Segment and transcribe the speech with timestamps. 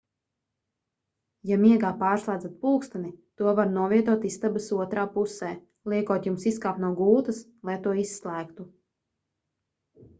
[1.49, 3.11] ja miegā pārslēdzat pulksteni
[3.41, 5.53] to var novietot istabas otrā pusē
[5.95, 8.71] liekot jums izkāpt no gultas lai to izslēgtu